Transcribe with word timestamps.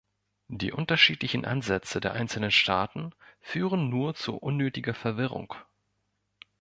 Die 0.47 0.71
unterschiedlichen 0.71 1.45
Ansätze 1.45 1.99
der 2.01 2.13
einzelnen 2.13 2.49
Staaten 2.49 3.13
führen 3.39 3.87
nur 3.89 4.15
zu 4.15 4.35
unnötiger 4.35 4.95
Verwirrung. 4.95 5.53